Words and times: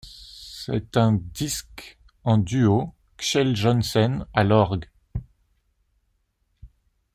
C'est 0.03 0.97
un 0.97 1.13
disque 1.21 1.99
en 2.23 2.39
duo 2.39 2.95
Kjell 3.19 3.55
Johnsen 3.55 4.25
à 4.33 4.43
l'orgue. 4.43 4.89